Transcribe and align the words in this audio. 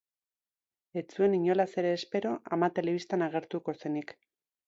Ez 1.01 1.03
zuen 1.17 1.35
inolaz 1.39 1.67
ere 1.83 1.91
espero 1.99 2.33
ama 2.57 2.71
telebistan 2.79 3.27
agertuko 3.29 3.79
zenik. 3.85 4.17